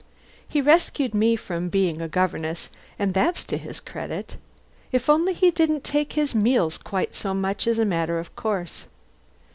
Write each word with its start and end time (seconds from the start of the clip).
He 0.47 0.61
rescued 0.63 1.13
me 1.13 1.35
from 1.35 1.69
being 1.69 2.01
a 2.01 2.07
governess, 2.07 2.71
and 2.97 3.13
that's 3.13 3.45
to 3.45 3.55
his 3.55 3.79
credit. 3.79 4.35
If 4.91 5.11
only 5.11 5.35
he 5.35 5.51
didn't 5.51 5.83
take 5.83 6.13
his 6.13 6.33
meals 6.33 6.79
quite 6.79 7.15
so 7.15 7.35
much 7.35 7.67
as 7.67 7.77
a 7.77 7.85
matter 7.85 8.17
of 8.17 8.35
course...." 8.35 8.85